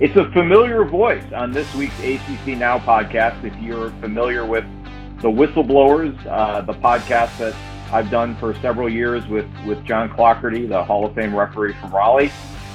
[0.00, 3.44] It's a familiar voice on this week's ACC Now podcast.
[3.44, 4.64] If you're familiar with
[5.20, 7.54] the Whistleblowers, uh, the podcast that
[7.92, 11.94] I've done for several years with, with John Clougherty, the Hall of Fame referee from
[11.94, 12.32] Raleigh.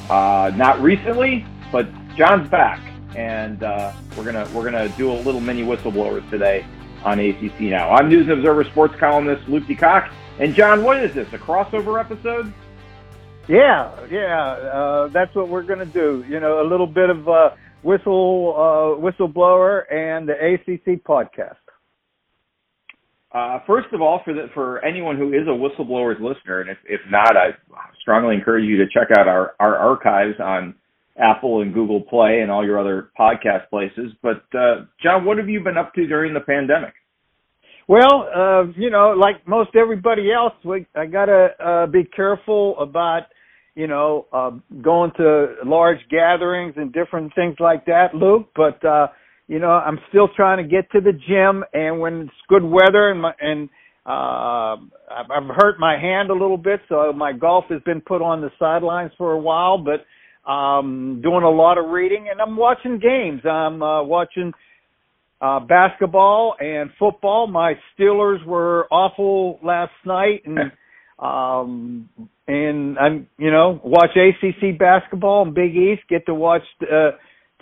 [0.09, 2.80] Uh, not recently, but John's back,
[3.18, 6.66] and uh, we're gonna we're gonna do a little mini Whistleblowers today
[7.04, 7.90] on ACC Now.
[7.90, 10.09] I'm News and Observer sports columnist Luke DeCock,
[10.40, 11.27] and John, what is this?
[11.34, 12.54] A crossover episode?
[13.50, 16.23] Yeah, yeah, uh, that's what we're going to do.
[16.30, 17.49] You know, a little bit of uh,
[17.81, 21.55] whistle uh, whistleblower and the ACC podcast.
[23.31, 26.77] Uh, first of all, for the, for anyone who is a whistleblower's listener, and if,
[26.85, 27.49] if not, I
[27.99, 30.76] strongly encourage you to check out our, our archives on
[31.18, 34.12] Apple and Google Play and all your other podcast places.
[34.21, 36.93] But uh, John, what have you been up to during the pandemic?
[37.88, 43.23] Well, uh, you know, like most everybody else, we, I gotta uh, be careful about
[43.76, 44.52] you know, uh,
[44.82, 48.49] going to large gatherings and different things like that, Luke.
[48.55, 49.07] But uh,
[49.48, 53.10] you know, I'm still trying to get to the gym, and when it's good weather
[53.10, 53.70] and my, and
[54.05, 54.76] uh,
[55.12, 58.41] I've, I've hurt my hand a little bit, so my golf has been put on
[58.41, 59.77] the sidelines for a while.
[59.77, 60.05] But
[60.49, 63.41] um, doing a lot of reading, and I'm watching games.
[63.46, 64.52] I'm uh, watching
[65.41, 67.47] uh, basketball and football.
[67.47, 70.72] My Steelers were awful last night, and
[71.19, 72.09] um,
[72.50, 76.02] and I'm, you know, watch ACC basketball and Big East.
[76.09, 77.12] Get to watch uh,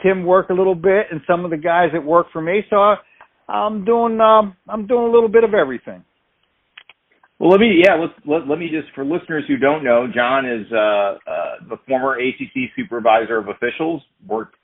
[0.02, 2.62] Tim work a little bit and some of the guys that work for me.
[2.70, 2.96] So
[3.50, 6.06] I'm doing, um, I'm doing a little bit of everything.
[7.38, 10.46] Well, let me, yeah, let's, let, let me just, for listeners who don't know, John
[10.46, 11.18] is uh, uh,
[11.70, 14.56] the former ACC supervisor of officials, worked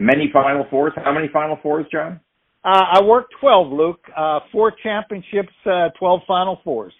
[0.00, 0.92] many Final Fours.
[0.96, 2.18] How many Final Fours, John?
[2.64, 4.00] Uh, I worked 12, Luke.
[4.14, 6.92] Uh, four championships, uh, 12 Final Fours.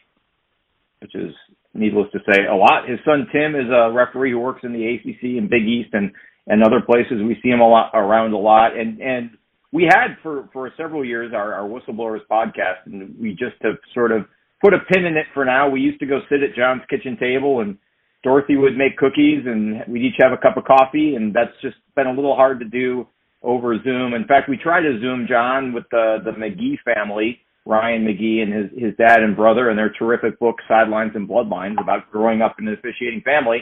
[1.00, 1.34] Which is
[1.74, 2.88] needless to say, a lot.
[2.88, 6.12] His son Tim is a referee who works in the ACC and Big East and
[6.46, 7.22] and other places.
[7.22, 9.30] We see him a lot around a lot, and and
[9.72, 14.12] we had for for several years our, our whistleblowers podcast, and we just have sort
[14.12, 14.24] of
[14.62, 15.68] put a pin in it for now.
[15.68, 17.76] We used to go sit at John's kitchen table, and
[18.24, 21.76] Dorothy would make cookies, and we'd each have a cup of coffee, and that's just
[21.94, 23.06] been a little hard to do
[23.42, 24.14] over Zoom.
[24.14, 28.50] In fact, we tried to Zoom John with the the McGee family Ryan McGee and
[28.50, 32.56] his his dad and brother and their terrific book Sidelines and Bloodlines about growing up
[32.58, 33.58] in an officiating family.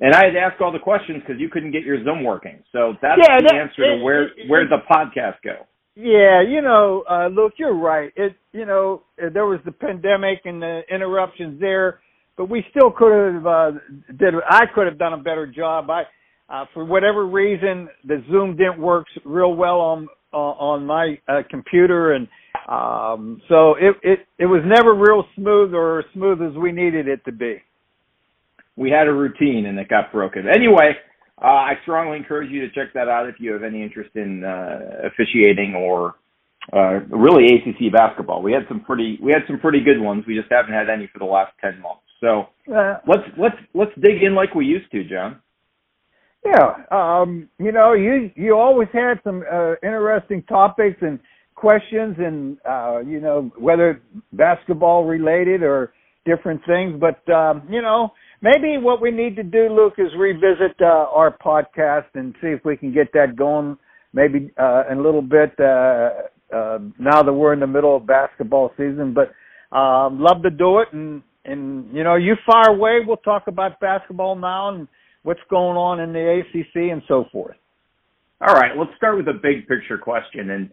[0.00, 2.64] And I had to ask all the questions because you couldn't get your Zoom working.
[2.72, 5.66] So that's yeah, the that, answer it, to where it, where the podcast go.
[5.94, 8.10] Yeah, you know, uh, Luke, you're right.
[8.16, 12.00] It, you know, there was the pandemic and the interruptions there,
[12.38, 13.70] but we still could have uh,
[14.18, 14.32] did.
[14.48, 15.90] I could have done a better job.
[15.90, 16.04] I,
[16.48, 21.42] uh, for whatever reason, the Zoom didn't work real well on uh, on my uh,
[21.50, 22.26] computer, and
[22.68, 27.24] um, so it, it, it was never real smooth or smooth as we needed it
[27.24, 27.62] to be.
[28.76, 30.46] We had a routine and it got broken.
[30.48, 30.92] Anyway,
[31.42, 34.44] uh, I strongly encourage you to check that out if you have any interest in
[34.44, 36.16] uh, officiating or
[36.72, 38.42] uh, really ACC basketball.
[38.42, 40.24] We had some pretty we had some pretty good ones.
[40.26, 42.02] We just haven't had any for the last ten months.
[42.20, 45.40] So uh, let's let's let's dig in like we used to, John.
[46.44, 51.18] Yeah, um, you know, you you always had some uh, interesting topics and
[51.60, 54.00] questions and uh you know whether
[54.32, 55.92] basketball related or
[56.24, 58.08] different things but um you know
[58.40, 62.64] maybe what we need to do luke is revisit uh our podcast and see if
[62.64, 63.76] we can get that going
[64.14, 66.08] maybe uh in a little bit uh
[66.56, 69.28] uh now that we're in the middle of basketball season but
[69.76, 73.78] um love to do it and and you know you far away we'll talk about
[73.80, 74.88] basketball now and
[75.24, 77.56] what's going on in the ACC and so forth.
[78.40, 80.70] All right let's start with a big picture question and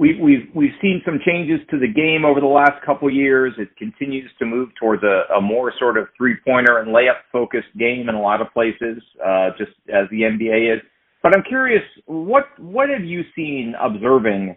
[0.00, 3.52] We've seen some changes to the game over the last couple years.
[3.58, 8.08] It continues to move towards a, more sort of three pointer and layup focused game
[8.08, 10.80] in a lot of places, uh, just as the NBA is.
[11.22, 14.56] But I'm curious, what what have you seen observing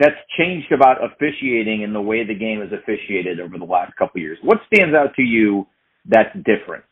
[0.00, 4.20] that's changed about officiating and the way the game is officiated over the last couple
[4.20, 4.38] years?
[4.42, 5.68] What stands out to you
[6.04, 6.82] that's different?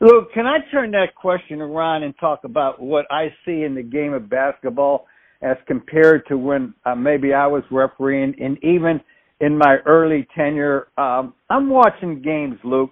[0.00, 3.82] Look, can I turn that question around and talk about what I see in the
[3.84, 5.06] game of basketball?
[5.42, 9.00] As compared to when uh, maybe I was refereeing, and even
[9.40, 12.90] in my early tenure, um, I'm watching games, Luke,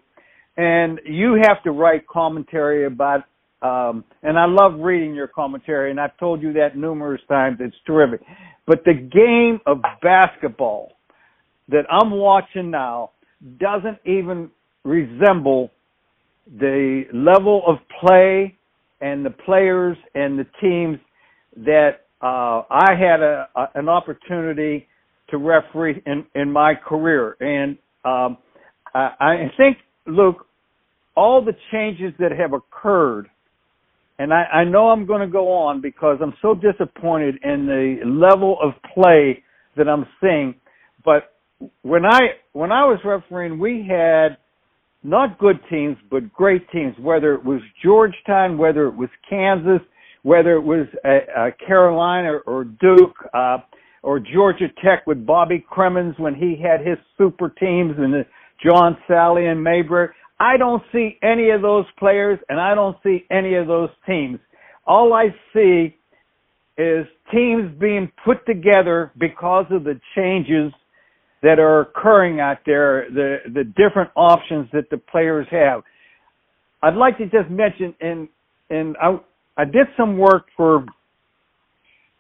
[0.56, 3.24] and you have to write commentary about.
[3.62, 7.56] Um, and I love reading your commentary, and I've told you that numerous times.
[7.60, 8.20] It's terrific.
[8.66, 10.92] But the game of basketball
[11.68, 13.12] that I'm watching now
[13.58, 14.50] doesn't even
[14.84, 15.70] resemble
[16.58, 18.56] the level of play
[19.00, 20.98] and the players and the teams
[21.56, 24.88] that uh, I had a, a, an opportunity
[25.30, 28.38] to referee in, in my career, and um,
[28.94, 30.46] I, I think, Luke,
[31.16, 33.28] all the changes that have occurred
[34.18, 37.98] and I, I know I'm going to go on because I'm so disappointed in the
[38.06, 39.42] level of play
[39.76, 40.54] that I'm seeing.
[41.04, 41.34] But
[41.82, 42.20] when I
[42.52, 44.36] when I was refereeing, we had
[45.02, 46.94] not good teams, but great teams.
[47.00, 49.80] Whether it was Georgetown, whether it was Kansas,
[50.24, 50.86] whether it was
[51.66, 53.58] Carolina or Duke, uh,
[54.02, 58.24] or Georgia Tech with Bobby Cremins when he had his super teams and
[58.62, 60.08] John Salley and Mayberry.
[60.38, 64.38] I don't see any of those players and I don't see any of those teams.
[64.86, 65.96] All I see
[66.76, 70.72] is teams being put together because of the changes
[71.42, 75.82] that are occurring out there, the the different options that the players have.
[76.82, 78.28] I'd like to just mention and
[78.70, 79.18] and I
[79.56, 80.84] I did some work for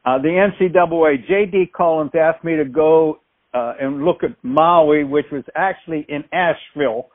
[0.04, 1.26] uh, the NCAA.
[1.26, 1.70] J.D.
[1.74, 3.20] Collins asked me to go
[3.52, 7.08] uh, and look at Maui, which was actually in Asheville.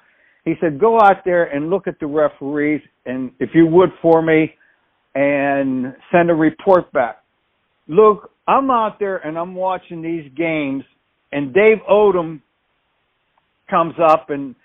[0.45, 4.21] He said, go out there and look at the referees, and if you would for
[4.21, 4.53] me,
[5.15, 7.23] and send a report back.
[7.87, 10.83] Look, I'm out there and I'm watching these games,
[11.31, 12.41] and Dave Odom
[13.69, 14.55] comes up and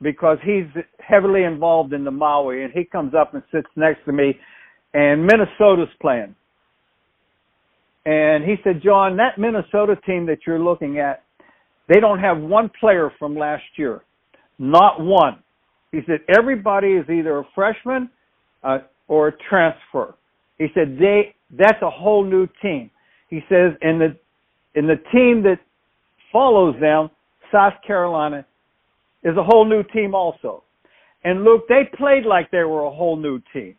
[0.00, 0.66] because he's
[1.00, 4.38] heavily involved in the Maui, and he comes up and sits next to me,
[4.94, 6.34] and Minnesota's playing.
[8.06, 11.24] And he said, John, that Minnesota team that you're looking at,
[11.88, 14.02] they don't have one player from last year.
[14.58, 15.42] Not one.
[15.92, 18.10] He said, everybody is either a freshman
[18.62, 20.14] uh, or a transfer.
[20.58, 22.90] He said, they, that's a whole new team.
[23.28, 24.16] He says, and the,
[24.74, 25.58] and the team that
[26.32, 27.10] follows them,
[27.52, 28.44] South Carolina,
[29.22, 30.62] is a whole new team also.
[31.24, 33.74] And look, they played like they were a whole new team.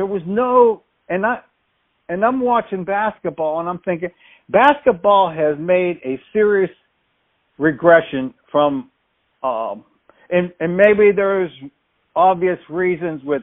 [0.00, 1.40] There was no, and I,
[2.08, 4.08] and I'm watching basketball and I'm thinking
[4.48, 6.70] basketball has made a serious
[7.58, 8.90] regression from
[9.42, 9.84] um
[10.30, 11.50] and and maybe there's
[12.16, 13.42] obvious reasons with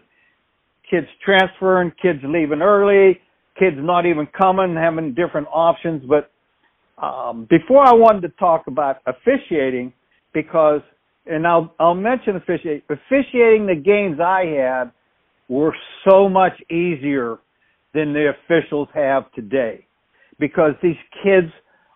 [0.90, 3.20] kids transferring, kids leaving early,
[3.60, 6.32] kids not even coming, having different options, but
[7.00, 9.94] um before I wanted to talk about officiating
[10.34, 10.82] because
[11.28, 14.92] and I'll I'll mention officiating officiating the games I had
[15.48, 15.76] were
[16.08, 17.38] so much easier
[17.94, 19.86] than the officials have today
[20.40, 21.52] because these kids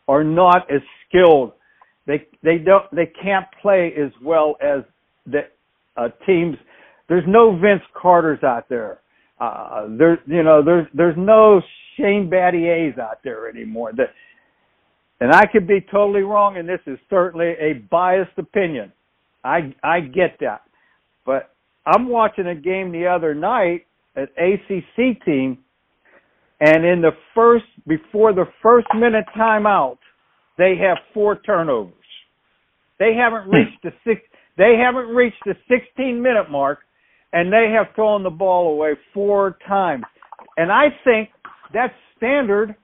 [0.07, 1.53] are not as skilled.
[2.07, 4.83] They they don't they can't play as well as
[5.25, 5.41] the
[5.97, 6.57] uh, teams.
[7.07, 8.99] There's no Vince Carter's out there.
[9.39, 11.61] Uh, there's you know there's there's no
[11.97, 13.91] Shane Battiers out there anymore.
[13.95, 14.09] That
[15.19, 18.91] and I could be totally wrong, and this is certainly a biased opinion.
[19.43, 20.61] I I get that,
[21.25, 21.50] but
[21.85, 23.85] I'm watching a game the other night,
[24.15, 25.57] an ACC team
[26.61, 29.97] and in the first, before the first minute timeout,
[30.59, 31.93] they have four turnovers.
[32.99, 33.55] They haven't hmm.
[33.55, 34.21] reached the six,
[34.57, 36.79] they haven't reached the 16 minute mark
[37.33, 40.03] and they have thrown the ball away four times.
[40.55, 41.29] And I think
[41.73, 42.75] that's standard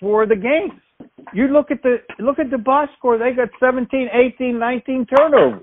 [0.00, 0.80] for the games.
[1.34, 5.62] You look at the look at the box score, they got 17, 18, 19 turnovers.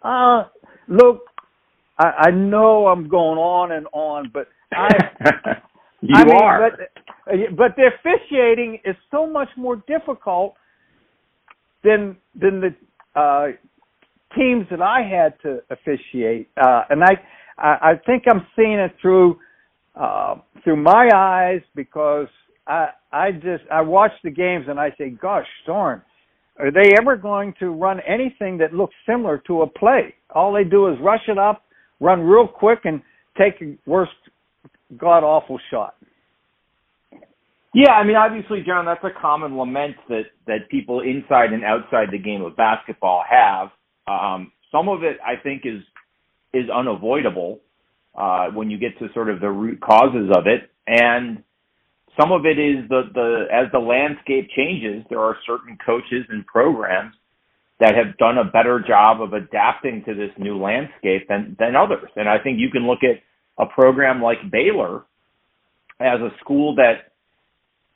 [0.00, 0.44] Uh
[0.88, 1.22] look,
[1.98, 4.88] I, I know I'm going on and on, but I,
[6.02, 6.70] you I mean, are.
[6.70, 10.54] But, but the officiating is so much more difficult
[11.84, 12.74] than than the
[13.20, 13.48] uh,
[14.36, 17.12] teams that I had to officiate, uh, and I,
[17.58, 19.38] I I think I'm seeing it through
[19.96, 22.28] uh, through my eyes because
[22.66, 26.02] I I just I watch the games and I say, gosh darn,
[26.58, 30.14] are they ever going to run anything that looks similar to a play?
[30.34, 31.64] All they do is rush it up,
[32.00, 33.00] run real quick, and
[33.38, 34.12] take a worst
[34.96, 35.94] god awful shot.
[37.74, 42.08] Yeah, I mean, obviously, John, that's a common lament that that people inside and outside
[42.10, 43.68] the game of basketball have.
[44.06, 45.82] Um, some of it, I think, is
[46.54, 47.60] is unavoidable
[48.16, 51.42] uh, when you get to sort of the root causes of it, and
[52.18, 56.46] some of it is the the as the landscape changes, there are certain coaches and
[56.46, 57.14] programs
[57.80, 62.10] that have done a better job of adapting to this new landscape than than others.
[62.16, 63.22] And I think you can look at
[63.58, 65.04] a program like Baylor
[66.00, 67.12] as a school that,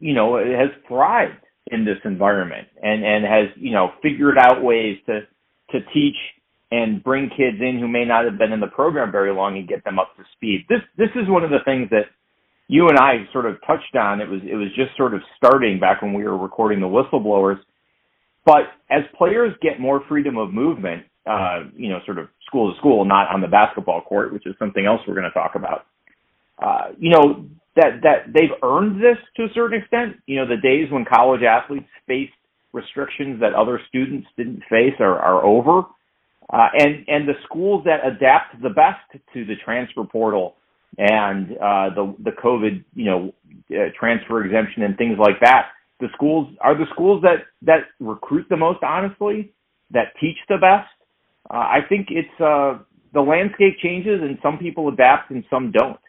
[0.01, 4.99] you know, has thrived in this environment and, and has, you know, figured out ways
[5.07, 5.21] to,
[5.71, 6.17] to teach
[6.71, 9.69] and bring kids in who may not have been in the program very long and
[9.69, 10.65] get them up to speed.
[10.69, 12.07] This, this is one of the things that
[12.73, 14.23] you and I sort of touched on.
[14.23, 17.59] It was, it was just sort of starting back when we were recording the whistleblowers.
[18.47, 22.79] But as players get more freedom of movement, uh, you know, sort of school to
[22.79, 25.85] school, not on the basketball court, which is something else we're going to talk about.
[26.59, 27.45] Uh, you know,
[27.77, 30.17] that, that they've earned this to a certain extent.
[30.25, 32.33] You know, the days when college athletes faced
[32.73, 35.83] restrictions that other students didn't face are, are over.
[36.51, 40.57] Uh, and, and the schools that adapt the best to the transfer portal
[40.99, 43.35] and uh, the the COVID, you know,
[43.71, 45.69] uh, transfer exemption and things like that.
[46.01, 49.53] The schools are the schools that that recruit the most, honestly,
[49.91, 50.91] that teach the best.
[51.51, 52.79] Uh, I think it's uh,
[53.13, 56.01] the landscape changes, and some people adapt and some don't.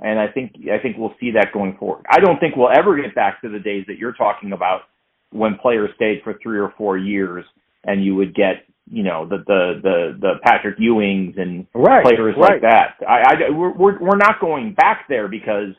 [0.00, 2.06] And I think I think we'll see that going forward.
[2.08, 4.82] I don't think we'll ever get back to the days that you're talking about
[5.30, 7.44] when players stayed for three or four years
[7.84, 12.34] and you would get you know the the the, the Patrick Ewings and right, players
[12.38, 12.52] right.
[12.52, 12.96] like that.
[13.06, 15.74] I, I we're we're not going back there because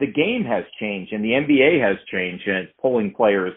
[0.00, 3.52] the game has changed and the NBA has changed and it's pulling players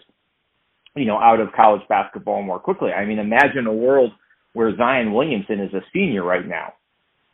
[0.96, 2.92] you know out of college basketball more quickly.
[2.92, 4.12] I mean, imagine a world
[4.54, 6.74] where Zion Williamson is a senior right now.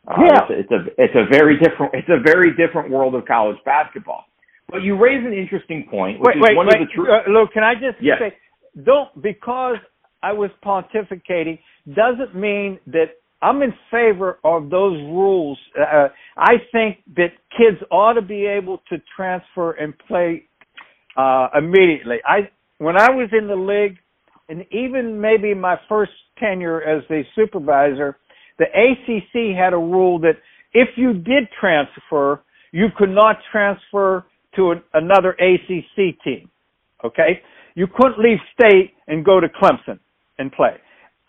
[0.06, 3.24] Uh, yeah, it's, it's a it's a very different it's a very different world of
[3.24, 4.24] college basketball.
[4.68, 6.82] But you raise an interesting point, which wait, is wait, one wait.
[6.82, 7.02] of the.
[7.02, 8.16] Uh, look, can I just yes.
[8.18, 8.34] say,
[8.82, 9.76] don't because
[10.22, 11.58] I was pontificating
[11.94, 15.58] doesn't mean that I'm in favor of those rules.
[15.78, 20.44] Uh, I think that kids ought to be able to transfer and play
[21.16, 22.18] uh, immediately.
[22.24, 22.48] I
[22.78, 23.98] when I was in the league,
[24.48, 28.16] and even maybe my first tenure as a supervisor,
[28.58, 30.36] the ACC had a rule that
[30.72, 34.24] if you did transfer, you could not transfer
[34.56, 36.48] to an, another ACC team.
[37.04, 37.40] Okay,
[37.74, 39.98] you couldn't leave state and go to Clemson
[40.42, 40.76] and play.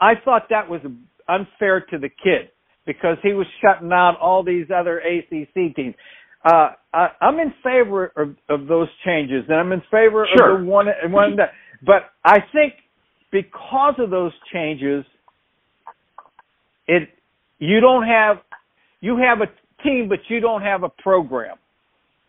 [0.01, 0.81] I thought that was
[1.29, 2.49] unfair to the kid
[2.85, 5.95] because he was shutting out all these other ACC teams.
[6.43, 10.55] Uh, I, I'm in favor of, of those changes, and I'm in favor sure.
[10.55, 11.37] of the one and one.
[11.37, 11.51] That,
[11.85, 12.73] but I think
[13.31, 15.05] because of those changes,
[16.87, 17.07] it
[17.59, 18.37] you don't have
[18.99, 19.47] you have a
[19.83, 21.55] team, but you don't have a program.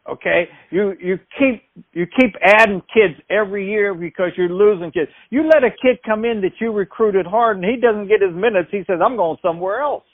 [0.06, 1.62] Okay, you you keep
[1.94, 5.10] you keep adding kids every year because you're losing kids.
[5.30, 8.34] You let a kid come in that you recruited hard, and he doesn't get his
[8.34, 8.68] minutes.
[8.70, 10.04] He says, "I'm going somewhere else."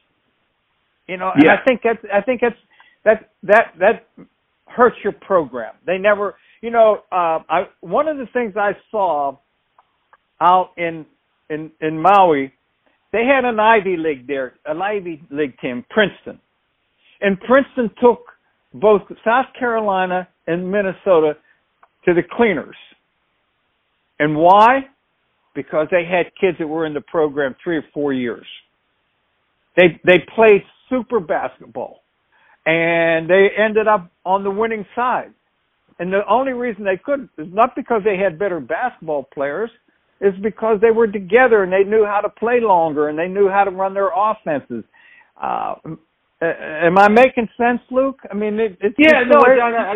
[1.09, 2.57] You know, and I think that's I think that's
[3.05, 4.07] that that that
[4.67, 5.75] hurts your program.
[5.85, 9.37] They never, you know, uh, I one of the things I saw
[10.41, 11.05] out in
[11.49, 12.53] in in Maui,
[13.13, 16.39] they had an Ivy League there, an Ivy League team, Princeton,
[17.21, 18.21] and Princeton took
[18.75, 21.37] both South Carolina and Minnesota
[22.05, 22.77] to the cleaners.
[24.19, 24.87] And why?
[25.55, 28.47] Because they had kids that were in the program three or four years.
[29.77, 32.03] They they played super basketball,
[32.67, 35.33] and they ended up on the winning side.
[35.99, 39.71] And the only reason they could is not because they had better basketball players,
[40.21, 43.49] is because they were together and they knew how to play longer and they knew
[43.49, 44.85] how to run their offenses.
[45.41, 45.75] Uh,
[46.43, 46.47] uh,
[46.87, 48.19] am I making sense, Luke?
[48.31, 49.95] I mean, it, it's Yeah, no, way- John, I,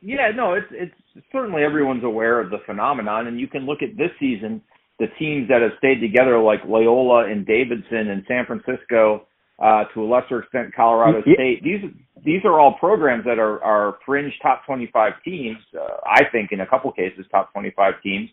[0.00, 0.94] yeah, no, it's it's
[1.30, 4.60] certainly everyone's aware of the phenomenon, and you can look at this season,
[4.98, 9.26] the teams that have stayed together, like Loyola and Davidson and San Francisco,
[9.62, 11.34] uh, to a lesser extent Colorado Yeah.
[11.34, 11.62] State.
[11.62, 11.90] These
[12.24, 15.58] these are all programs that are are fringe top twenty five teams.
[15.78, 18.28] Uh, I think in a couple cases top twenty five teams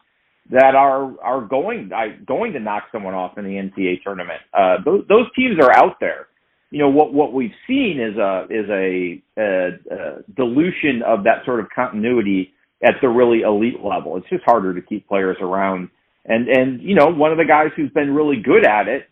[0.50, 4.42] that are are going I, going to knock someone off in the NCAA tournament.
[4.54, 6.28] Uh, those those teams are out there
[6.72, 11.44] you know what what we've seen is a is a, a, a dilution of that
[11.46, 14.18] sort of continuity at the really elite level.
[14.18, 15.90] It's just harder to keep players around.
[16.26, 19.04] And and you know one of the guys who's been really good at it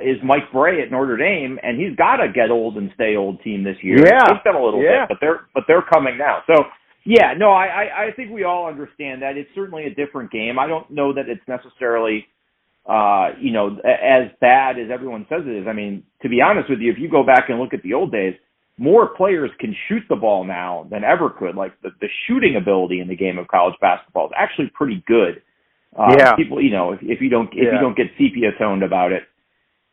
[0.00, 3.42] is Mike Brey at Notre Dame, and he's got a get old and stay old
[3.42, 3.98] team this year.
[4.04, 4.22] Yeah.
[4.24, 5.06] It took them a little Yeah.
[5.06, 6.42] bit, but they're but they're coming now.
[6.46, 6.64] So
[7.04, 10.58] yeah, no, I, I I think we all understand that it's certainly a different game.
[10.58, 12.26] I don't know that it's necessarily
[12.88, 15.66] uh, you know, as bad as everyone says it is.
[15.68, 17.92] I mean, to be honest with you, if you go back and look at the
[17.94, 18.34] old days,
[18.78, 21.54] more players can shoot the ball now than ever could.
[21.54, 25.42] Like the, the shooting ability in the game of college basketball is actually pretty good.
[25.98, 26.34] Uh, Yeah.
[26.36, 27.74] People, you know, if, if you don't if Yeah.
[27.74, 29.24] you don't get sepia toned about it,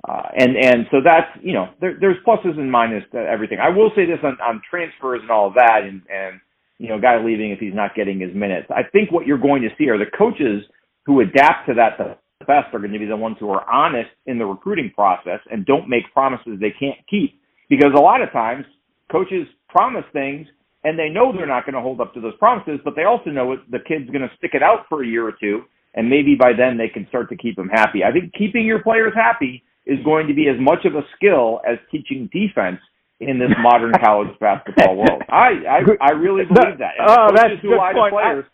[0.07, 3.59] uh, and and so that's you know there, there's pluses and minuses to everything.
[3.59, 6.39] I will say this on, on transfers and all of that, and and
[6.77, 8.67] you know, guy leaving if he's not getting his minutes.
[8.69, 10.63] I think what you're going to see are the coaches
[11.05, 14.09] who adapt to that the best are going to be the ones who are honest
[14.25, 17.39] in the recruiting process and don't make promises they can't keep.
[17.69, 18.65] Because a lot of times
[19.11, 20.47] coaches promise things
[20.83, 23.31] and they know they're not going to hold up to those promises, but they also
[23.31, 25.63] know the kid's going to stick it out for a year or two,
[25.95, 28.03] and maybe by then they can start to keep them happy.
[28.03, 31.59] I think keeping your players happy is going to be as much of a skill
[31.67, 32.79] as teaching defense
[33.19, 35.23] in this modern college basketball world.
[35.29, 36.93] I I, I really believe that.
[36.99, 38.13] And Oh, that's who good point.
[38.13, 38.45] Players,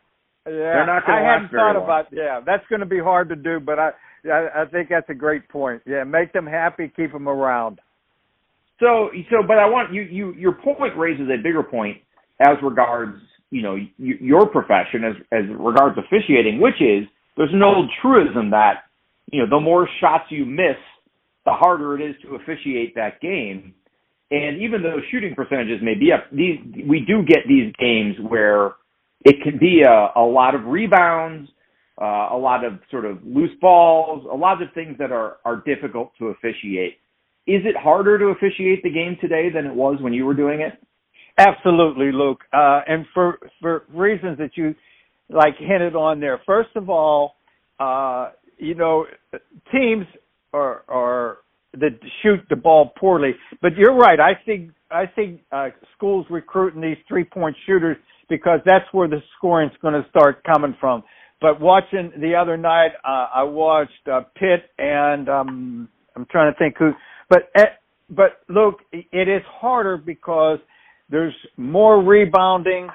[0.48, 1.84] Yeah, They're not gonna I last hadn't very thought long.
[1.84, 2.06] about.
[2.12, 3.92] Yeah, that's going to be hard to do, but I,
[4.26, 5.84] I, I think that's a great point.
[5.86, 7.80] Yeah, make them happy, keep them around.
[8.80, 11.98] So, so, but I want you, you, your point raises a bigger point
[12.40, 13.18] as regards,
[13.52, 17.08] you know, your profession as, as regards officiating, which is
[17.38, 18.86] there's an old truism that,
[19.32, 20.78] you know, the more shots you miss,
[21.46, 23.76] the harder it is to officiate that game.
[24.32, 26.58] And even though shooting percentages may be up, these
[26.88, 28.74] we do get these games where
[29.24, 31.50] it can be a, a lot of rebounds,
[32.02, 35.64] uh, a lot of sort of loose balls, a lot of things that are are
[35.66, 36.98] difficult to officiate.
[37.48, 40.62] Is it harder to officiate the game today than it was when you were doing
[40.62, 40.74] it?
[41.38, 42.42] Absolutely, Luke.
[42.54, 44.76] Uh, and for for reasons that you
[45.30, 46.42] like hinted on there.
[46.46, 47.36] First of all,
[47.80, 49.06] uh, you know,
[49.72, 50.06] teams
[50.54, 51.38] are are
[51.74, 53.32] that shoot the ball poorly.
[53.62, 54.20] But you're right.
[54.20, 57.98] I think I think uh, schools recruiting these three point shooters
[58.32, 61.04] because that's where the scoring's going to start coming from.
[61.42, 66.58] But watching the other night, uh, I watched uh, Pitt and um, I'm trying to
[66.58, 66.94] think who.
[67.30, 67.66] But uh,
[68.10, 70.60] but look, it is harder because
[71.10, 72.88] there's more rebounding.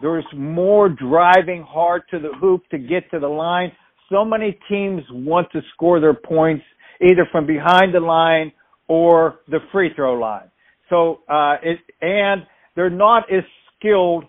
[0.00, 3.72] There's more driving hard to the hoop to get to the line.
[4.12, 6.64] So many teams want to score their points
[7.00, 8.52] either from behind the line
[8.86, 10.50] or the free throw line.
[10.90, 12.42] So uh, it and
[12.76, 13.44] they're not as
[13.78, 14.24] skilled.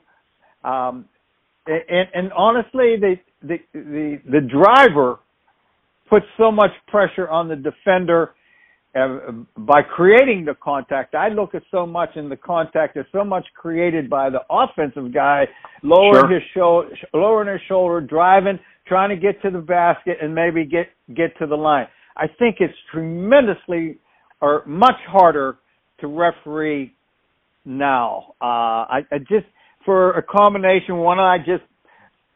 [0.65, 1.05] Um,
[1.67, 5.19] and, and honestly, the, the the the driver
[6.09, 8.33] puts so much pressure on the defender
[8.95, 11.15] uh, by creating the contact.
[11.15, 15.13] I look at so much in the contact is so much created by the offensive
[15.13, 15.45] guy
[15.83, 16.33] lowering sure.
[16.33, 20.87] his shoulder, lowering his shoulder, driving, trying to get to the basket, and maybe get
[21.15, 21.87] get to the line.
[22.17, 23.97] I think it's tremendously
[24.41, 25.57] or much harder
[25.99, 26.93] to referee
[27.65, 28.35] now.
[28.41, 29.47] Uh, I, I just
[29.85, 31.63] for a combination one I just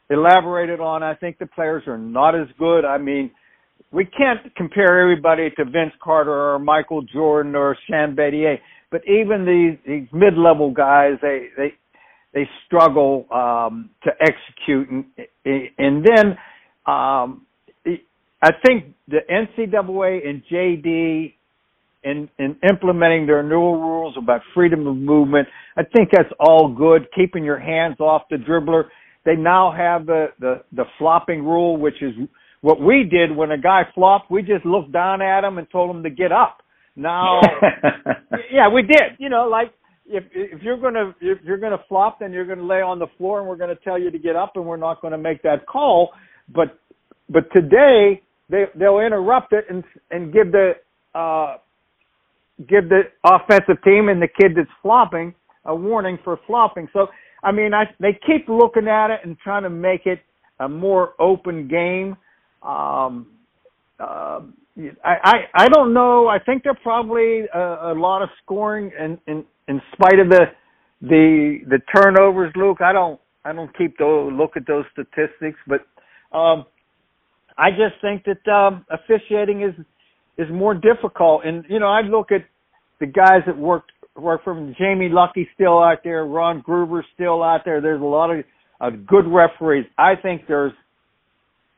[0.09, 1.03] elaborated on.
[1.03, 2.85] I think the players are not as good.
[2.85, 3.31] I mean,
[3.91, 8.57] we can't compare everybody to Vince Carter or Michael Jordan or Shane Battier,
[8.91, 11.73] but even these, these mid-level guys, they they
[12.33, 15.05] they struggle um, to execute, and
[15.77, 16.37] and then
[16.85, 17.45] um,
[18.41, 21.33] I think the NCAA and JD
[22.03, 27.07] in, in implementing their new rules about freedom of movement, I think that's all good.
[27.15, 28.85] Keeping your hands off the dribbler.
[29.25, 32.13] They now have the, the, the flopping rule, which is
[32.61, 34.31] what we did when a guy flopped.
[34.31, 36.61] We just looked down at him and told him to get up.
[36.95, 37.39] Now,
[38.51, 39.17] yeah, we did.
[39.19, 39.73] You know, like
[40.05, 43.39] if if you're gonna if you're gonna flop, then you're gonna lay on the floor,
[43.39, 46.09] and we're gonna tell you to get up, and we're not gonna make that call.
[46.53, 46.77] But
[47.29, 50.73] but today they they'll interrupt it and and give the
[51.15, 51.57] uh,
[52.67, 55.33] give the offensive team and the kid that's flopping
[55.65, 56.87] a warning for flopping.
[56.93, 57.07] So
[57.43, 60.19] I mean, I they keep looking at it and trying to make it
[60.59, 62.17] a more open game.
[62.61, 63.27] Um,
[63.99, 64.41] uh,
[65.03, 66.27] I, I I don't know.
[66.27, 70.45] I think they're probably a, a lot of scoring, in, in in spite of the
[71.01, 72.51] the the turnovers.
[72.55, 75.81] Luke, I don't I don't keep those look at those statistics, but
[76.37, 76.65] um,
[77.57, 79.73] I just think that um, officiating is
[80.39, 81.43] is more difficult.
[81.45, 82.45] And you know, I look at
[82.99, 87.61] the guys that worked work from Jamie Luckie still out there, Ron Groover still out
[87.65, 87.81] there.
[87.81, 88.43] There's a lot of
[88.81, 89.85] uh, good referees.
[89.97, 90.73] I think there's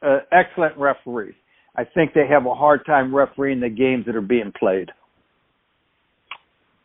[0.02, 1.36] uh, excellent referees.
[1.76, 4.90] I think they have a hard time refereeing the games that are being played.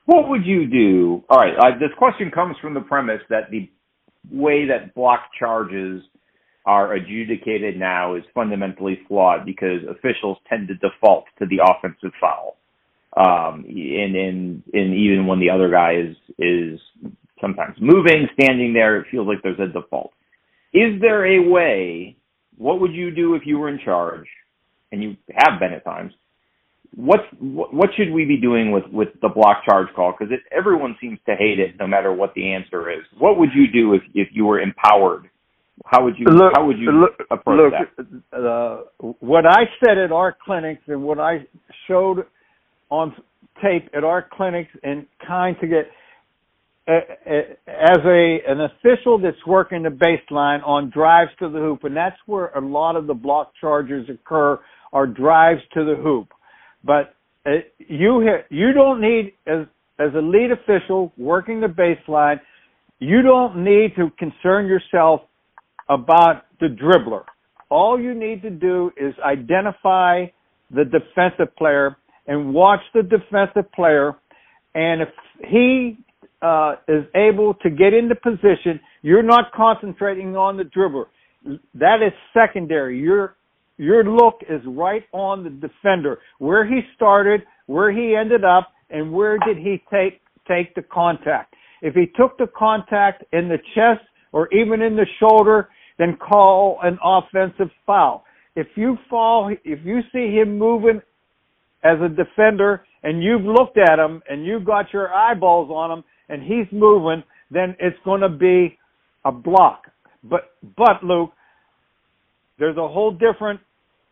[0.05, 1.25] What would you do?
[1.29, 3.69] All right, uh, this question comes from the premise that the
[4.31, 6.03] way that block charges
[6.67, 12.57] are adjudicated now is fundamentally flawed because officials tend to default to the offensive foul.
[13.17, 16.81] Um, and, and, and even when the other guy is, is
[17.41, 20.11] sometimes moving, standing there, it feels like there's a default.
[20.75, 22.17] Is there a way,
[22.59, 24.27] what would you do if you were in charge,
[24.91, 26.13] and you have been at times,
[26.95, 30.15] what, what should we be doing with, with the block charge call?
[30.19, 33.05] Because everyone seems to hate it no matter what the answer is.
[33.19, 35.31] What would you do if, if you were empowered
[35.85, 38.39] how would you look, how would you look, approach look, that?
[38.39, 41.47] Uh, what I said at our clinics and what I
[41.87, 42.25] showed
[42.91, 43.15] on
[43.63, 45.91] tape at our clinics and kind to get
[46.89, 47.33] uh, uh,
[47.69, 52.17] as a an official that's working the baseline on drives to the hoop, and that's
[52.27, 54.59] where a lot of the block charges occur
[54.93, 56.29] are drives to the hoop.
[56.85, 59.67] But uh, you ha- you don't need as
[59.99, 62.41] as a lead official working the baseline,
[62.99, 65.23] you don't need to concern yourself
[65.89, 67.25] about the dribbler.
[67.69, 70.27] All you need to do is identify
[70.71, 71.97] the defensive player
[72.27, 74.15] and watch the defensive player.
[74.75, 75.09] And if
[75.49, 75.99] he
[76.43, 81.07] uh, is able to get into position, you're not concentrating on the dribbler.
[81.75, 82.99] That is secondary.
[82.99, 83.37] Your
[83.79, 89.13] your look is right on the defender, where he started, where he ended up, and
[89.13, 91.55] where did he take take the contact.
[91.83, 96.79] If he took the contact in the chest or even in the shoulder, then call
[96.83, 98.25] an offensive foul.
[98.55, 101.01] If you fall, if you see him moving
[101.85, 106.05] as a defender and you've looked at him and you've got your eyeballs on him
[106.29, 108.79] and he's moving, then it's going to be
[109.25, 109.85] a block.
[110.25, 111.33] But but Luke,
[112.59, 113.61] there's a whole different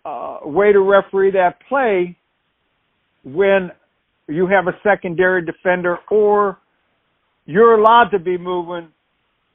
[0.04, 2.16] uh, way to referee that play
[3.24, 3.70] when
[4.28, 6.58] you have a secondary defender or
[7.46, 8.88] you're allowed to be moving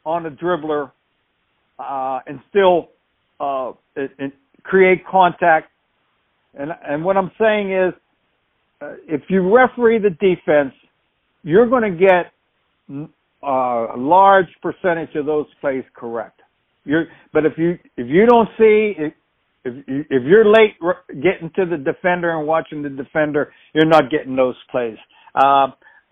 [0.06, 0.92] on a dribbler
[1.80, 2.90] uh, and still
[3.40, 5.70] uh, it create contact.
[6.54, 7.94] And and what I'm saying is,
[8.82, 10.74] uh, if you referee the defense,
[11.44, 12.32] you're going to get
[13.44, 16.42] uh, a large percentage of those plays correct.
[16.86, 19.14] You're, but if you if you don't see if
[19.66, 20.76] if you're late
[21.08, 24.98] getting to the defender and watching the defender, you're not getting those plays.
[25.36, 25.68] Uh,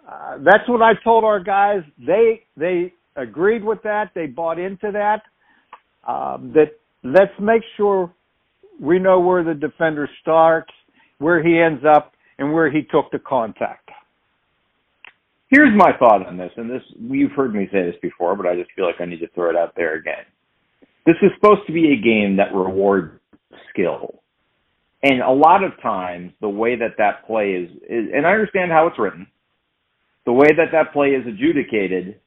[0.08, 1.82] uh, that's what I told our guys.
[2.06, 4.12] They they agreed with that.
[4.14, 5.22] They bought into that.
[6.06, 8.14] Um, that let's make sure
[8.80, 10.72] we know where the defender starts,
[11.20, 13.90] where he ends up, and where he took the contact.
[15.50, 18.56] Here's my thought on this, and this you've heard me say this before, but I
[18.56, 20.26] just feel like I need to throw it out there again.
[21.06, 23.20] This is supposed to be a game that rewards
[23.70, 24.22] skill,
[25.04, 28.72] and a lot of times the way that that play is, is and I understand
[28.72, 29.26] how it's written,
[30.26, 32.20] the way that that play is adjudicated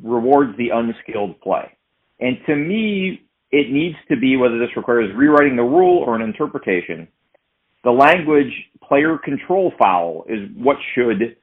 [0.00, 1.75] rewards the unskilled play.
[2.20, 6.22] And to me, it needs to be whether this requires rewriting the rule or an
[6.22, 7.08] interpretation.
[7.84, 8.52] The language
[8.82, 11.36] player control foul is what should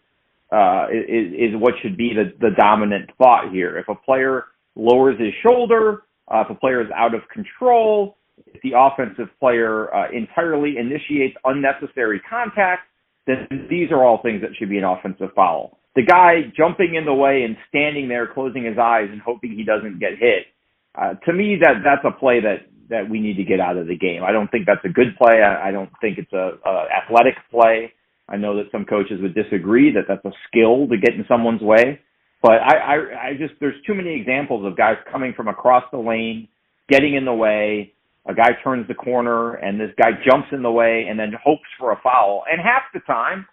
[0.51, 3.77] uh, is, is what should be the, the dominant thought here.
[3.77, 8.62] If a player lowers his shoulder, uh, if a player is out of control, if
[8.62, 12.83] the offensive player uh, entirely initiates unnecessary contact,
[13.25, 15.79] then these are all things that should be an offensive foul.
[15.95, 19.63] The guy jumping in the way and standing there closing his eyes and hoping he
[19.63, 20.47] doesn't get hit
[20.95, 23.88] uh, to me, that that's a play that that we need to get out of
[23.88, 24.23] the game.
[24.23, 25.41] I don't think that's a good play.
[25.41, 27.91] I, I don't think it's a, a athletic play.
[28.29, 31.62] I know that some coaches would disagree that that's a skill to get in someone's
[31.62, 31.99] way,
[32.41, 32.95] but I, I,
[33.29, 36.47] I just there's too many examples of guys coming from across the lane,
[36.89, 37.93] getting in the way.
[38.25, 41.67] A guy turns the corner and this guy jumps in the way and then hopes
[41.77, 42.43] for a foul.
[42.49, 43.45] And half the time,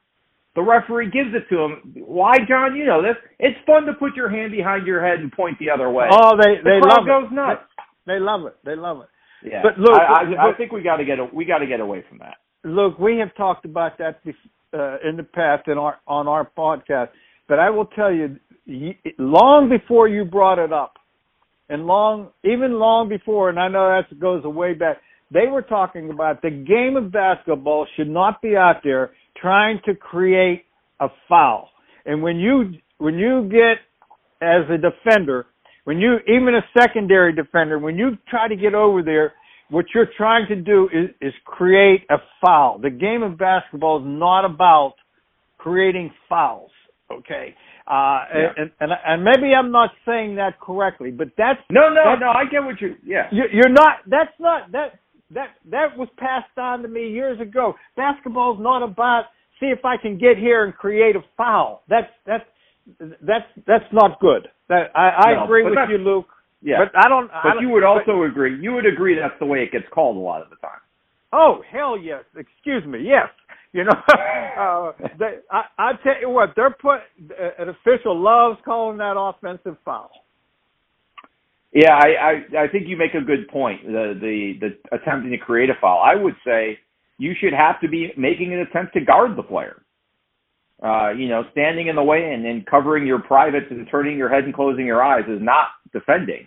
[0.57, 1.95] the referee gives it to him.
[2.07, 2.75] Why, John?
[2.75, 3.17] You know this.
[3.39, 6.07] It's fun to put your hand behind your head and point the other way.
[6.11, 7.35] Oh, they they the love goes it.
[7.35, 7.63] nuts.
[8.07, 8.57] They, they love it.
[8.65, 9.09] They love it.
[9.49, 11.81] Yeah, but look, I, I, I think we got to get we got to get
[11.81, 12.37] away from that.
[12.65, 14.21] Look, we have talked about that
[14.75, 17.09] uh, in the past in our on our podcast,
[17.49, 18.37] but I will tell you,
[19.19, 20.95] long before you brought it up,
[21.69, 24.99] and long even long before, and I know that goes way back.
[25.33, 29.95] They were talking about the game of basketball should not be out there trying to
[29.95, 30.65] create
[31.01, 31.71] a foul.
[32.07, 33.79] And when you when you get
[34.43, 35.47] as a defender,
[35.85, 39.35] when you even a secondary defender, when you try to get over there,
[39.71, 42.79] what you're trying to do is, is create a foul.
[42.79, 44.95] The game of basketball is not about
[45.59, 46.71] creating fouls.
[47.11, 47.55] Okay.
[47.87, 48.53] Uh, yeah.
[48.57, 52.29] and, and, and maybe I'm not saying that correctly, but that's no, no, that's, no.
[52.31, 52.95] I get what you.
[53.05, 53.27] Yeah.
[53.33, 53.99] You you're not.
[54.07, 55.01] That's not that
[55.35, 57.75] that that was passed on to me years ago.
[57.97, 59.25] Basketball is not about
[59.61, 61.83] see if I can get here and create a foul.
[61.89, 62.45] That's that's
[62.99, 64.49] that's that's not good.
[64.69, 66.27] That I, I no, agree with you, Luke.
[66.63, 67.29] Yeah, but I don't.
[67.29, 68.61] But I don't, you would also but, agree.
[68.61, 70.81] You would agree that's the way it gets called a lot of the time.
[71.33, 72.25] Oh hell yes!
[72.37, 73.01] Excuse me.
[73.03, 73.29] Yes.
[73.73, 73.93] You know,
[74.59, 77.01] uh, they, I, I tell you what, they're put.
[77.57, 80.11] An official loves calling that offensive foul.
[81.73, 82.09] Yeah, I,
[82.59, 83.85] I I think you make a good point.
[83.87, 86.03] The the the attempting to create a foul.
[86.05, 86.79] I would say
[87.19, 89.83] you should have to be making an attempt to guard the player.
[90.83, 94.29] Uh, you know, standing in the way and, and covering your privates and turning your
[94.29, 96.47] head and closing your eyes is not defending.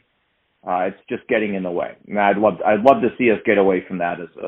[0.67, 1.95] Uh, it's just getting in the way.
[2.07, 4.47] And I'd love I'd love to see us get away from that as a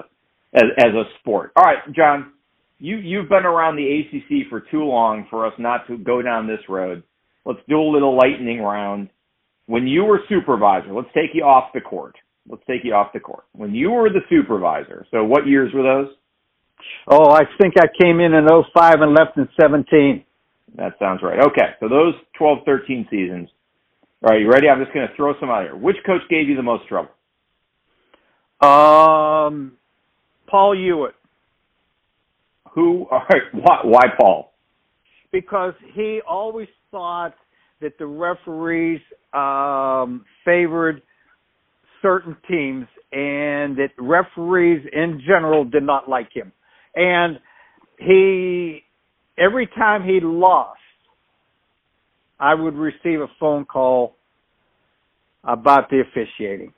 [0.57, 1.51] as, as a sport.
[1.55, 2.33] All right, John,
[2.79, 6.47] you you've been around the ACC for too long for us not to go down
[6.47, 7.03] this road.
[7.45, 9.09] Let's do a little lightning round.
[9.67, 12.15] When you were supervisor, let's take you off the court.
[12.47, 13.45] Let's take you off the court.
[13.53, 16.15] When you were the supervisor, so what years were those?
[17.07, 20.23] Oh, I think I came in in 05 and left in 17.
[20.75, 21.39] That sounds right.
[21.39, 23.49] Okay, so those 12, 13 seasons.
[24.23, 24.67] All right, you ready?
[24.67, 25.75] I'm just going to throw some out here.
[25.75, 27.09] Which coach gave you the most trouble?
[28.61, 29.73] Um,
[30.47, 31.15] Paul Hewitt.
[32.73, 33.07] Who?
[33.09, 34.53] All right, why, why Paul?
[35.31, 37.33] Because he always thought
[37.85, 39.01] that the referees
[39.33, 41.01] um, favored–
[42.05, 46.51] certain teams and that referees in general did not like him.
[46.95, 47.39] And
[47.97, 48.83] he,
[49.37, 50.79] every time he lost,
[52.39, 54.15] I would receive a phone call
[55.43, 56.73] about the officiating.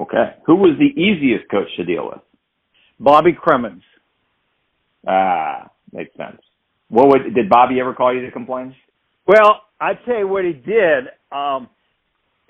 [0.00, 0.34] Okay.
[0.46, 2.20] Who was the easiest coach to deal with?
[2.98, 3.82] Bobby Cremins.
[5.06, 6.40] Ah, makes sense.
[6.88, 8.74] What would did Bobby ever call you to complain?
[9.30, 11.04] Well, I tell you what he did.
[11.32, 11.68] Um,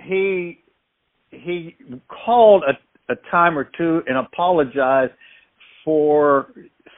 [0.03, 0.61] he
[1.31, 1.77] he
[2.25, 5.12] called a, a time or two and apologized
[5.85, 6.49] for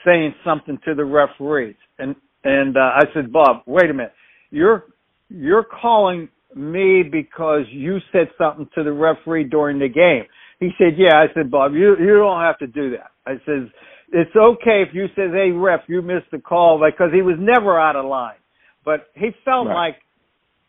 [0.06, 1.76] saying something to the referees.
[1.98, 2.14] And
[2.44, 4.12] and uh, I said, Bob, wait a minute.
[4.52, 4.84] You're
[5.30, 10.24] you're calling me because you said something to the referee during the game.
[10.60, 11.16] He said, Yeah.
[11.16, 13.10] I said, Bob, you you don't have to do that.
[13.26, 13.68] I says,
[14.12, 17.80] It's okay if you says, Hey ref, you missed the call because he was never
[17.80, 18.36] out of line.
[18.84, 19.74] But he felt Right.
[19.74, 19.96] like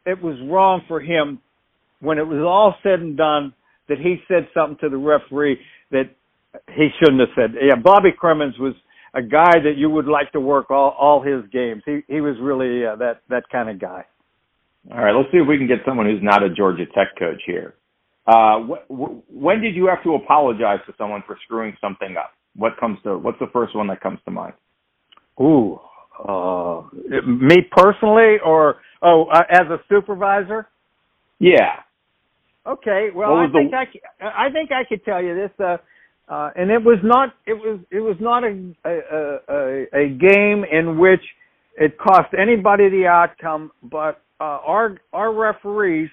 [0.05, 1.39] it was wrong for him
[1.99, 3.53] when it was all said and done
[3.87, 5.59] that he said something to the referee
[5.91, 6.09] that
[6.71, 7.55] he shouldn't have said.
[7.59, 8.75] Yeah, Bobby Cremins was
[9.13, 11.83] a guy that you would like to work all all his games.
[11.85, 14.05] He he was really uh, that that kind of guy.
[14.91, 17.41] All right, let's see if we can get someone who's not a Georgia Tech coach
[17.45, 17.75] here.
[18.27, 22.31] Uh, wh- wh- when did you have to apologize to someone for screwing something up?
[22.55, 24.53] What comes to what's the first one that comes to mind?
[25.39, 25.79] Ooh,
[26.19, 26.81] uh,
[27.25, 30.67] me personally, or oh, uh, as a supervisor.
[31.39, 31.75] Yeah.
[32.65, 35.77] Okay, well, I the- think I, c- I think I could tell you this, uh,
[36.31, 40.63] uh, and it was not it was it was not a a, a a game
[40.71, 41.21] in which
[41.77, 46.09] it cost anybody the outcome, but uh, our our referees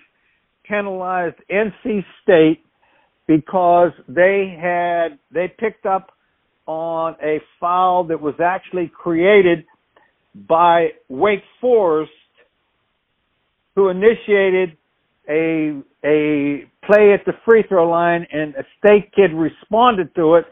[0.64, 2.64] penalized NC State
[3.28, 6.10] because they had they picked up
[6.66, 9.64] on a foul that was actually created
[10.34, 12.10] by Wake Forest,
[13.74, 14.76] who initiated
[15.28, 20.44] a a play at the free throw line and a state kid responded to it.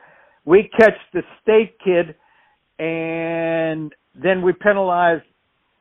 [0.44, 2.14] We catch the state kid
[2.78, 5.24] and then we penalized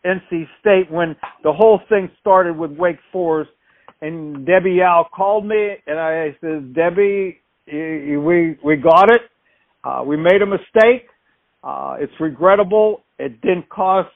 [0.05, 3.51] NC State when the whole thing started with Wake Forest
[4.01, 9.21] and Debbie Yow called me and I said, Debbie, we we got it.
[9.83, 11.07] Uh, we made a mistake.
[11.63, 13.03] Uh, it's regrettable.
[13.19, 14.09] It didn't cost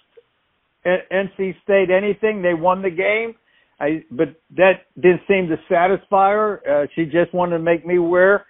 [0.86, 2.42] NC State anything.
[2.42, 3.36] They won the game.
[3.80, 6.62] I, but that didn't seem to satisfy her.
[6.68, 8.46] Uh, she just wanted to make me aware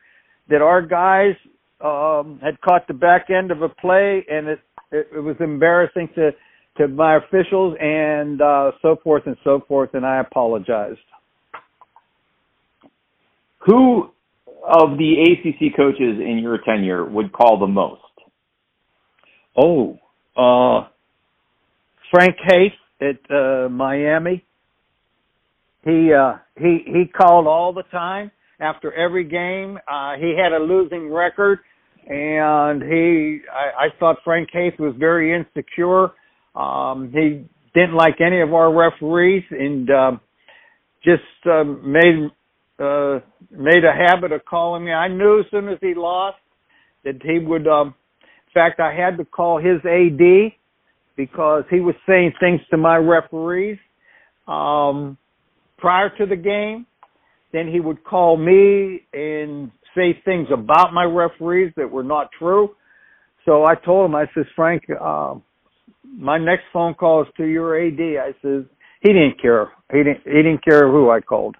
[0.49, 1.35] that our guys
[1.83, 4.59] um, had caught the back end of a play, and it
[4.91, 6.31] it, it was embarrassing to
[6.77, 9.91] to my officials and uh, so forth and so forth.
[9.93, 10.99] And I apologized.
[13.67, 14.09] Who
[14.63, 18.01] of the ACC coaches in your tenure would call the most?
[19.57, 19.99] Oh,
[20.37, 20.87] uh,
[22.11, 24.45] Frank Haith at uh, Miami.
[25.83, 29.79] He uh, he he called all the time after every game.
[29.91, 31.59] Uh, he had a losing record,
[32.07, 36.11] and he I, I thought Frank Haith was very insecure.
[36.55, 40.21] Um, he didn't like any of our referees, and um,
[41.03, 42.29] just um, made
[42.79, 44.91] uh, made a habit of calling me.
[44.91, 46.37] I knew as soon as he lost
[47.03, 47.67] that he would.
[47.67, 47.95] Um,
[48.53, 50.53] fact, I had to call his AD
[51.15, 53.77] because he was saying things to my referees
[54.47, 55.17] um,
[55.77, 56.85] prior to the game.
[57.53, 62.75] Then he would call me and say things about my referees that were not true.
[63.45, 65.35] So I told him, I says, Frank, uh,
[66.03, 67.99] my next phone call is to your AD.
[67.99, 68.63] I says,
[69.01, 69.71] he didn't care.
[69.91, 70.21] He didn't.
[70.23, 71.55] He didn't care who I called.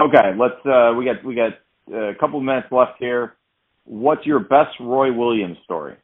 [0.00, 0.54] Okay, let's.
[0.64, 1.52] Uh, we got we got
[1.94, 3.34] a couple minutes left here.
[3.88, 5.96] What's your best Roy Williams story?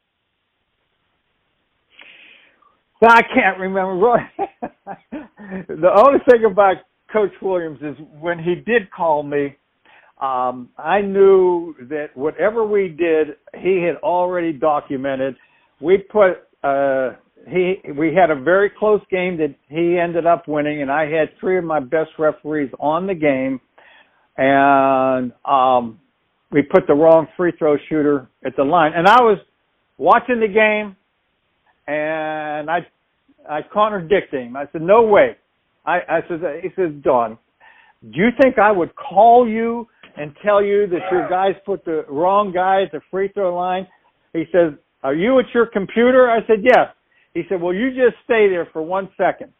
[3.02, 3.92] I can't remember.
[3.92, 4.18] Roy.
[5.68, 6.76] the only thing about
[7.12, 9.56] Coach Williams is when he did call me,
[10.18, 15.36] um, I knew that whatever we did, he had already documented.
[15.80, 17.16] We put uh,
[17.46, 21.38] he we had a very close game that he ended up winning, and I had
[21.38, 23.60] three of my best referees on the game,
[24.38, 26.00] and um,
[26.54, 29.38] we put the wrong free throw shooter at the line, and I was
[29.98, 30.96] watching the game
[31.88, 32.86] and I
[33.50, 34.56] I contradicted him.
[34.56, 35.36] I said, "No way."
[35.84, 37.36] I, I said, "He says, Don,
[38.02, 42.04] do you think I would call you and tell you that your guys put the
[42.08, 43.88] wrong guy at the free throw line?"
[44.32, 46.94] He says, "Are you at your computer?" I said, "Yes."
[47.34, 49.52] He said, "Well, you just stay there for one second.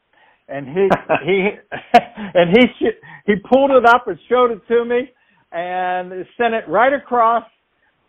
[0.49, 0.89] And he
[1.27, 1.49] he
[2.35, 2.89] and he
[3.27, 5.11] he pulled it up and showed it to me
[5.55, 7.45] and sent it right across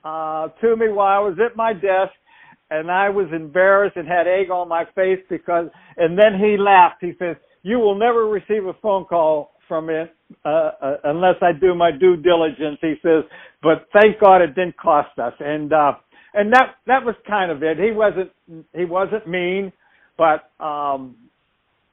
[0.05, 2.13] uh to me while I was at my desk
[2.71, 6.97] and I was embarrassed and had egg on my face because, and then he laughed.
[7.01, 11.51] He says, "You will never receive a phone call from it uh, uh, unless I
[11.53, 13.23] do my due diligence." He says,
[13.61, 15.93] "But thank God it didn't cost us." And uh,
[16.33, 17.77] and that that was kind of it.
[17.79, 18.31] He wasn't
[18.73, 19.71] he wasn't mean,
[20.17, 21.15] but um,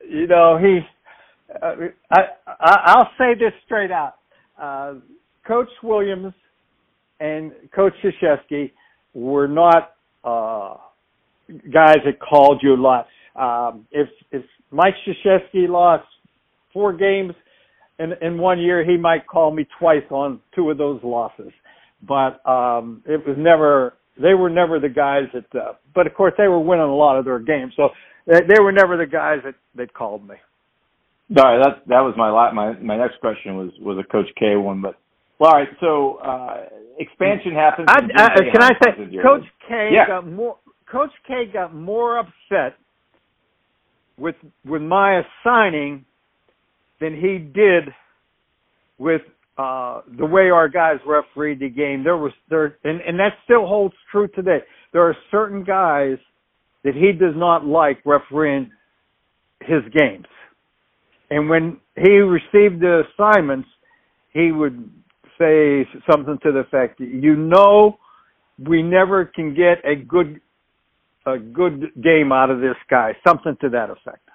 [0.08, 0.80] you know he.
[1.62, 1.74] Uh,
[2.10, 4.14] I, I I'll say this straight out.
[4.60, 4.94] Uh,
[5.46, 6.32] Coach Williams
[7.20, 8.72] and Coach Krzyzewski
[9.14, 10.76] were not uh,
[11.72, 13.06] guys that called you a lot.
[13.34, 16.06] Um, if if Mike Krzyzewski lost
[16.72, 17.34] four games
[17.98, 21.52] in in one year, he might call me twice on two of those losses.
[22.06, 25.58] But um, it was never they were never the guys that.
[25.58, 27.90] Uh, but of course, they were winning a lot of their games, so
[28.26, 30.36] they, they were never the guys that that called me.
[31.28, 34.56] No, that that was my la- my my next question was was a Coach K
[34.56, 34.96] one, but
[35.42, 35.68] well, all right.
[35.80, 36.66] So uh,
[37.00, 37.88] expansion happens.
[37.90, 40.06] I, I, can I say Coach K yeah.
[40.06, 40.56] got more?
[40.90, 42.78] Coach K got more upset
[44.16, 46.04] with with my assigning
[47.00, 47.88] than he did
[48.98, 49.22] with
[49.58, 52.04] uh the way our guys refereed the game.
[52.04, 54.58] There was there and, and that still holds true today.
[54.92, 56.18] There are certain guys
[56.84, 58.70] that he does not like refereeing
[59.60, 60.26] his games.
[61.30, 63.68] And when he received the assignments,
[64.32, 65.01] he would
[65.42, 67.98] say something to the effect, "You know,
[68.58, 70.40] we never can get a good
[71.26, 74.28] a good game out of this guy." Something to that effect.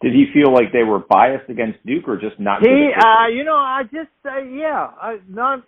[0.00, 2.60] Did he feel like they were biased against Duke, or just not?
[2.60, 5.64] He, uh, you know, I just uh, yeah, I, not.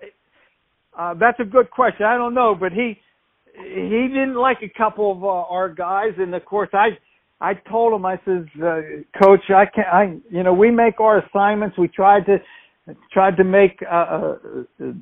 [0.99, 2.05] Uh, that's a good question.
[2.07, 2.99] I don't know, but he
[3.55, 6.99] he didn't like a couple of uh, our guys, and of course I
[7.41, 8.81] I told him I says, uh,
[9.23, 9.89] Coach, I can't.
[9.89, 11.79] I you know we make our assignments.
[11.79, 12.39] We tried to
[13.13, 14.37] tried to make uh, uh,
[14.81, 14.93] uh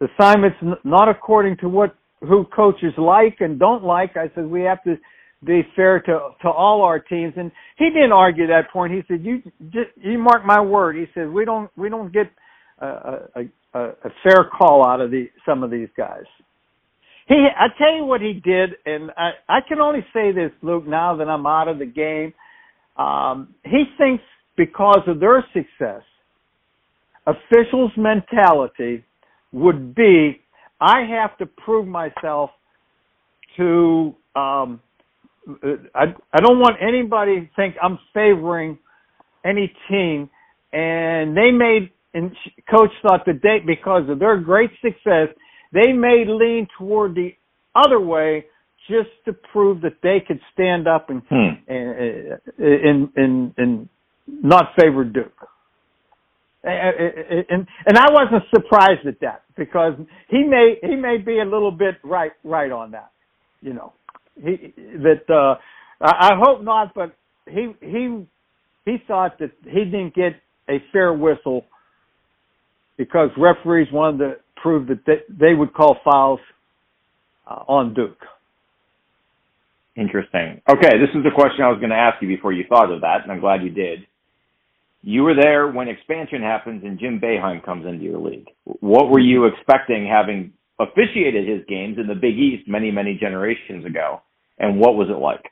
[0.00, 4.16] assignments not according to what who coaches like and don't like.
[4.16, 4.96] I said we have to
[5.44, 8.92] be fair to to all our teams, and he didn't argue that point.
[8.92, 12.30] He said, "You just you mark my word." He said, "We don't we don't get
[12.78, 13.40] a, a,
[13.74, 16.24] a, a fair call out of the some of these guys."
[17.26, 20.86] He, I tell you what he did, and I, I can only say this, Luke,
[20.86, 22.34] now that I'm out of the game.
[22.96, 24.22] Um, he thinks
[24.56, 26.02] because of their success,
[27.26, 29.04] officials' mentality
[29.52, 30.40] would be,
[30.80, 32.50] I have to prove myself
[33.56, 34.80] to, um,
[35.94, 38.78] I, I don't want anybody to think I'm favoring
[39.44, 40.28] any team.
[40.72, 42.32] And they made, and
[42.70, 45.28] coach thought that they, because of their great success,
[45.72, 47.34] they may lean toward the
[47.74, 48.46] other way
[48.88, 51.72] just to prove that they could stand up and hmm.
[51.72, 53.88] and, and and and
[54.26, 55.43] not favor Duke.
[56.64, 59.94] And and I wasn't surprised at that because
[60.28, 63.10] he may he may be a little bit right right on that,
[63.60, 63.92] you know.
[64.36, 65.56] He that uh
[66.00, 67.14] I hope not, but
[67.48, 68.26] he he
[68.84, 71.66] he thought that he didn't get a fair whistle
[72.96, 76.40] because referees wanted to prove that they, they would call fouls
[77.48, 78.18] uh, on Duke.
[79.96, 80.60] Interesting.
[80.68, 83.02] Okay, this is the question I was going to ask you before you thought of
[83.02, 84.00] that, and I'm glad you did.
[85.06, 88.46] You were there when expansion happens and Jim Boeheim comes into your league.
[88.64, 93.84] What were you expecting having officiated his games in the Big East many, many generations
[93.84, 94.22] ago?
[94.58, 95.44] And what was it like?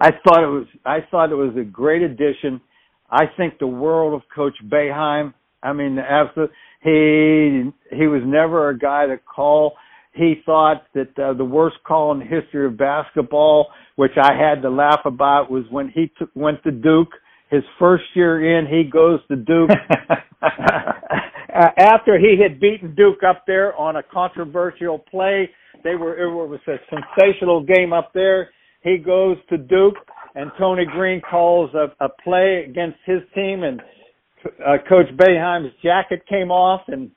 [0.00, 2.60] I thought it was I thought it was a great addition.
[3.08, 5.32] I think the world of Coach Boeheim.
[5.62, 9.74] I mean, absolutely he he was never a guy to call.
[10.12, 14.62] He thought that uh, the worst call in the history of basketball, which I had
[14.62, 17.12] to laugh about, was when he took, went to Duke.
[17.50, 19.70] His first year in, he goes to Duke
[21.52, 25.50] after he had beaten Duke up there on a controversial play.
[25.82, 28.50] They were it was a sensational game up there.
[28.82, 29.96] He goes to Duke,
[30.34, 33.80] and Tony Green calls a, a play against his team, and
[34.64, 37.10] uh, Coach Boeheim's jacket came off, and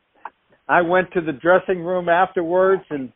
[0.67, 3.11] I went to the dressing room afterwards and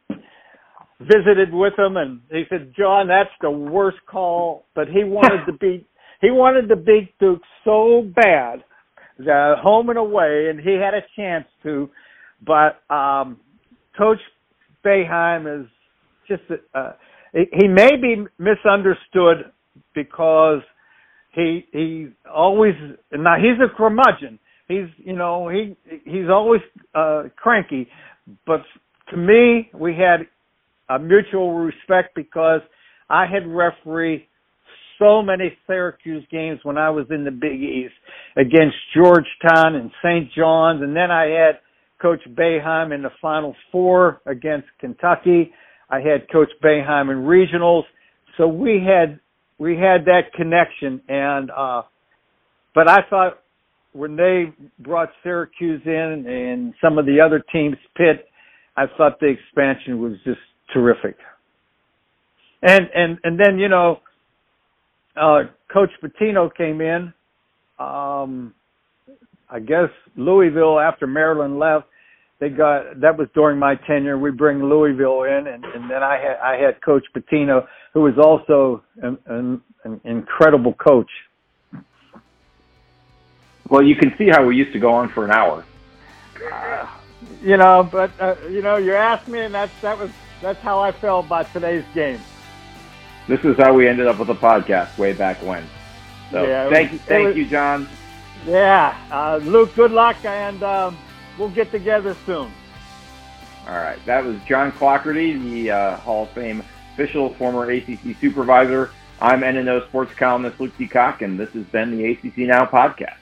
[1.00, 5.54] visited with him, and he said, "John, that's the worst call." But he wanted to
[5.54, 5.88] beat
[6.22, 8.64] he wanted to beat Duke so bad,
[9.20, 11.90] the home and away, and he had a chance to,
[12.46, 13.40] but um,
[13.98, 14.20] Coach
[14.86, 15.68] Boeheim is
[16.28, 16.92] just uh,
[17.34, 19.52] he may be misunderstood
[19.94, 20.62] because
[21.34, 22.74] he he always
[23.12, 24.40] now he's a curmudgeon.
[24.68, 25.76] He's you know he
[26.06, 26.62] he's always
[26.96, 27.88] uh cranky,
[28.46, 28.62] but
[29.12, 30.28] to me we had
[30.90, 32.62] a mutual respect because
[33.10, 34.28] I had refereed
[35.00, 37.94] so many Syracuse games when I was in the Big East
[38.36, 40.32] against Georgetown and St.
[40.34, 41.60] John's, and then I had
[42.02, 45.52] Coach Boeheim in the Final Four against Kentucky.
[45.90, 47.84] I had Coach Boeheim in regionals,
[48.38, 49.20] so we had
[49.58, 51.82] we had that connection and uh
[52.76, 53.40] but I thought
[53.94, 58.28] when they brought Syracuse in and some of the other teams Pitt,
[58.76, 60.40] I thought the expansion was just
[60.72, 61.16] terrific.
[62.62, 64.00] And and and then, you know,
[65.18, 67.14] uh Coach Pitino came in.
[67.80, 68.54] Um
[69.50, 71.88] I guess Louisville after Maryland left
[72.40, 74.18] they got that was during my tenure.
[74.18, 78.18] We bring Louisville in, and, and then I had I had Coach Pitino, who was
[78.18, 81.10] also an, an, an incredible coach.
[83.70, 85.66] Well, you can see how we used to go on for an hour.
[86.54, 86.88] Uh,
[87.42, 90.12] you know, but uh, you know, you asked me, and that's that was
[90.42, 92.20] that's how I felt about today's game.
[93.28, 95.68] This is how we ended up with a podcast way back when.
[96.32, 97.88] So yeah, thank was, thank was, you, John.
[98.46, 99.76] Yeah, uh, Luke.
[99.76, 100.98] Good luck, and um,
[101.38, 102.52] we'll get together soon.
[103.68, 106.64] All right, that was John Clougherty, the uh, Hall of Fame
[106.94, 108.92] official, former ACC supervisor.
[109.20, 113.17] I'm N&O sports columnist Luke DeCock, and this has been the ACC Now podcast.